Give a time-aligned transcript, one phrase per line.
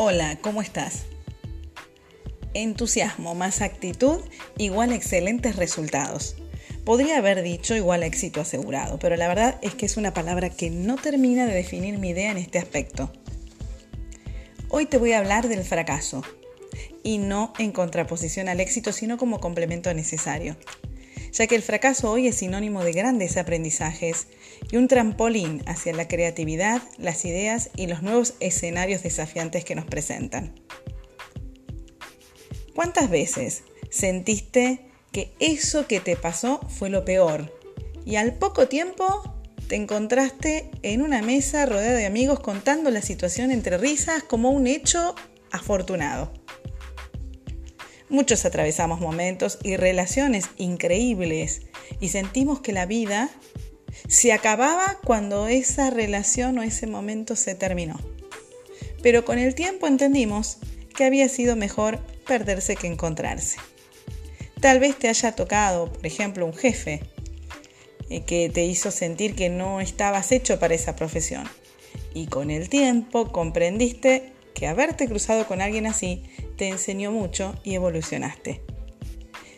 [0.00, 1.06] Hola, ¿cómo estás?
[2.54, 4.20] Entusiasmo más actitud
[4.56, 6.36] igual excelentes resultados.
[6.84, 10.70] Podría haber dicho igual éxito asegurado, pero la verdad es que es una palabra que
[10.70, 13.10] no termina de definir mi idea en este aspecto.
[14.68, 16.22] Hoy te voy a hablar del fracaso,
[17.02, 20.56] y no en contraposición al éxito, sino como complemento necesario
[21.38, 24.26] ya que el fracaso hoy es sinónimo de grandes aprendizajes
[24.72, 29.84] y un trampolín hacia la creatividad, las ideas y los nuevos escenarios desafiantes que nos
[29.84, 30.60] presentan.
[32.74, 34.80] ¿Cuántas veces sentiste
[35.12, 37.56] que eso que te pasó fue lo peor
[38.04, 39.32] y al poco tiempo
[39.68, 44.66] te encontraste en una mesa rodeada de amigos contando la situación entre risas como un
[44.66, 45.14] hecho
[45.52, 46.32] afortunado?
[48.10, 51.62] Muchos atravesamos momentos y relaciones increíbles
[52.00, 53.28] y sentimos que la vida
[54.08, 57.98] se acababa cuando esa relación o ese momento se terminó.
[59.02, 60.58] Pero con el tiempo entendimos
[60.96, 63.58] que había sido mejor perderse que encontrarse.
[64.60, 67.02] Tal vez te haya tocado, por ejemplo, un jefe
[68.10, 71.44] eh, que te hizo sentir que no estabas hecho para esa profesión.
[72.14, 76.24] Y con el tiempo comprendiste que haberte cruzado con alguien así
[76.58, 78.60] te enseñó mucho y evolucionaste.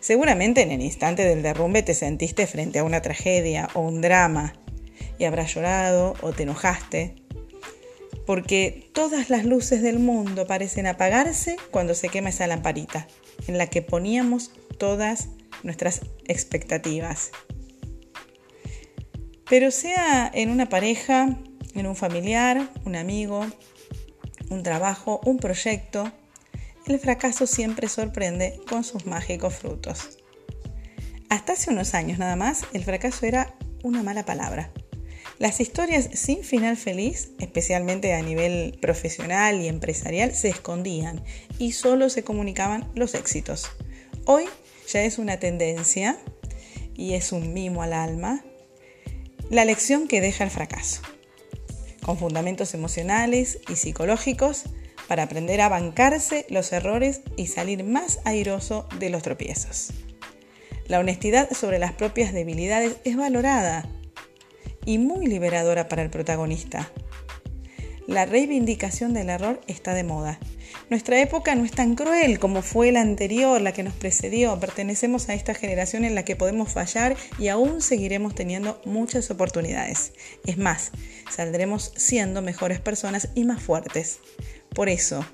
[0.00, 4.52] Seguramente en el instante del derrumbe te sentiste frente a una tragedia o un drama
[5.18, 7.14] y habrás llorado o te enojaste,
[8.26, 13.06] porque todas las luces del mundo parecen apagarse cuando se quema esa lamparita
[13.46, 15.28] en la que poníamos todas
[15.62, 17.30] nuestras expectativas.
[19.48, 21.38] Pero sea en una pareja,
[21.74, 23.46] en un familiar, un amigo,
[24.50, 26.12] un trabajo, un proyecto,
[26.94, 30.18] el fracaso siempre sorprende con sus mágicos frutos.
[31.28, 34.72] Hasta hace unos años nada más, el fracaso era una mala palabra.
[35.38, 41.22] Las historias sin final feliz, especialmente a nivel profesional y empresarial, se escondían
[41.58, 43.70] y solo se comunicaban los éxitos.
[44.24, 44.44] Hoy
[44.92, 46.18] ya es una tendencia
[46.94, 48.42] y es un mimo al alma
[49.50, 51.00] la lección que deja el fracaso
[52.08, 54.64] con fundamentos emocionales y psicológicos
[55.08, 59.90] para aprender a bancarse los errores y salir más airoso de los tropiezos.
[60.86, 63.88] La honestidad sobre las propias debilidades es valorada
[64.84, 66.90] y muy liberadora para el protagonista.
[68.06, 70.38] La reivindicación del error está de moda
[70.90, 74.58] nuestra época no es tan cruel como fue la anterior, la que nos precedió.
[74.58, 80.12] Pertenecemos a esta generación en la que podemos fallar y aún seguiremos teniendo muchas oportunidades.
[80.46, 80.92] Es más,
[81.30, 84.20] saldremos siendo mejores personas y más fuertes.
[84.78, 85.26] Por eso,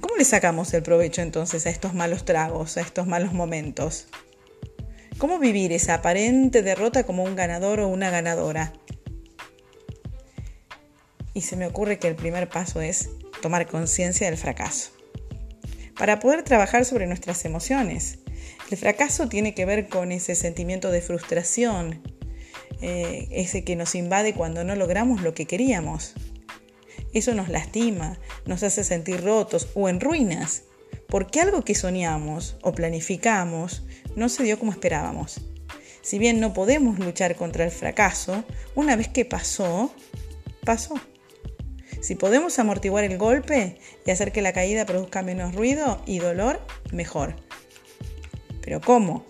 [0.00, 4.06] ¿cómo le sacamos el provecho entonces a estos malos tragos, a estos malos momentos?
[5.16, 8.74] ¿Cómo vivir esa aparente derrota como un ganador o una ganadora?
[11.32, 13.08] Y se me ocurre que el primer paso es
[13.40, 14.90] tomar conciencia del fracaso.
[15.96, 18.18] Para poder trabajar sobre nuestras emociones.
[18.70, 22.02] El fracaso tiene que ver con ese sentimiento de frustración,
[22.82, 26.12] eh, ese que nos invade cuando no logramos lo que queríamos.
[27.14, 30.64] Eso nos lastima, nos hace sentir rotos o en ruinas,
[31.08, 33.84] porque algo que soñamos o planificamos
[34.16, 35.40] no se dio como esperábamos.
[36.02, 39.94] Si bien no podemos luchar contra el fracaso, una vez que pasó,
[40.64, 40.94] pasó.
[42.00, 46.60] Si podemos amortiguar el golpe y hacer que la caída produzca menos ruido y dolor,
[46.92, 47.36] mejor.
[48.60, 49.24] Pero ¿cómo?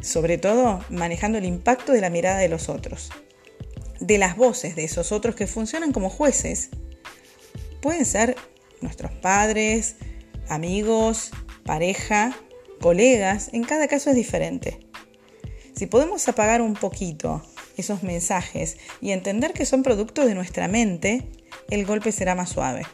[0.00, 3.10] Sobre todo manejando el impacto de la mirada de los otros,
[4.00, 6.70] de las voces de esos otros que funcionan como jueces.
[7.80, 8.36] Pueden ser
[8.80, 9.96] nuestros padres,
[10.48, 11.30] amigos,
[11.64, 12.36] pareja,
[12.80, 14.80] colegas, en cada caso es diferente.
[15.74, 17.42] Si podemos apagar un poquito
[17.76, 21.28] esos mensajes y entender que son producto de nuestra mente,
[21.70, 22.86] el golpe será más suave.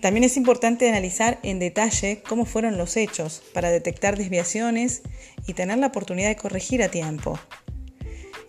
[0.00, 5.02] También es importante analizar en detalle cómo fueron los hechos para detectar desviaciones
[5.46, 7.38] y tener la oportunidad de corregir a tiempo.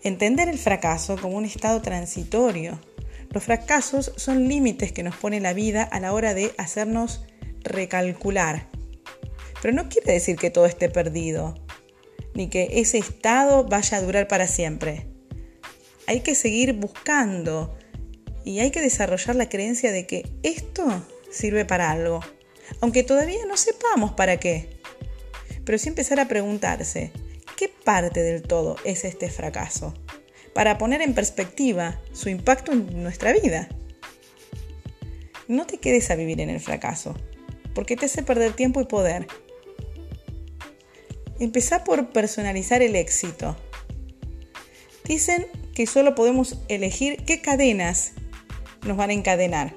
[0.06, 2.78] Entender el fracaso como un estado transitorio.
[3.32, 7.24] Los fracasos son límites que nos pone la vida a la hora de hacernos
[7.64, 8.68] recalcular.
[9.60, 11.56] Pero no quiere decir que todo esté perdido
[12.34, 15.08] ni que ese estado vaya a durar para siempre.
[16.06, 17.76] Hay que seguir buscando
[18.44, 22.20] y hay que desarrollar la creencia de que esto sirve para algo,
[22.80, 24.78] aunque todavía no sepamos para qué.
[25.64, 27.10] Pero sí empezar a preguntarse,
[27.56, 29.94] ¿qué parte del todo es este fracaso?
[30.54, 33.68] Para poner en perspectiva su impacto en nuestra vida.
[35.48, 37.14] No te quedes a vivir en el fracaso,
[37.74, 39.26] porque te hace perder tiempo y poder
[41.38, 43.56] Empezá por personalizar el éxito.
[45.04, 48.12] Dicen que solo podemos elegir qué cadenas
[48.86, 49.74] nos van a encadenar.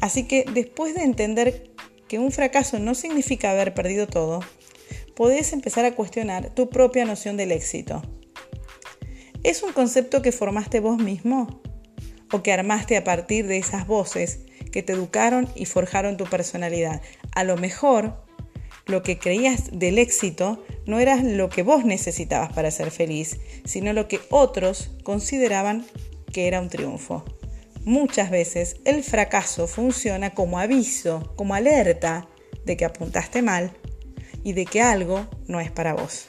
[0.00, 1.72] Así que después de entender
[2.06, 4.40] que un fracaso no significa haber perdido todo,
[5.14, 8.02] podés empezar a cuestionar tu propia noción del éxito.
[9.42, 11.62] ¿Es un concepto que formaste vos mismo?
[12.32, 14.40] ¿O que armaste a partir de esas voces
[14.70, 17.00] que te educaron y forjaron tu personalidad?
[17.34, 18.24] A lo mejor
[18.86, 23.92] lo que creías del éxito no era lo que vos necesitabas para ser feliz, sino
[23.92, 25.86] lo que otros consideraban
[26.32, 27.24] que era un triunfo.
[27.84, 32.28] Muchas veces el fracaso funciona como aviso, como alerta
[32.66, 33.72] de que apuntaste mal
[34.44, 36.28] y de que algo no es para vos.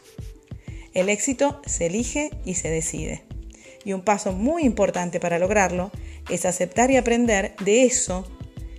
[0.93, 3.23] El éxito se elige y se decide.
[3.85, 5.91] Y un paso muy importante para lograrlo
[6.29, 8.25] es aceptar y aprender de eso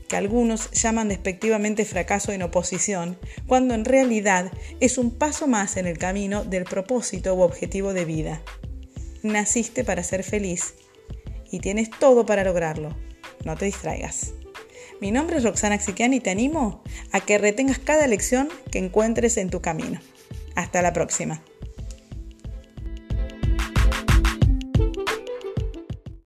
[0.08, 5.87] que algunos llaman despectivamente fracaso en oposición, cuando en realidad es un paso más en
[5.87, 8.43] el camino del propósito u objetivo de vida.
[9.23, 10.75] Naciste para ser feliz
[11.50, 12.94] y tienes todo para lograrlo.
[13.46, 14.34] No te distraigas.
[15.02, 19.37] Mi nombre es Roxana Xiquian y te animo a que retengas cada lección que encuentres
[19.37, 19.99] en tu camino.
[20.54, 21.43] Hasta la próxima.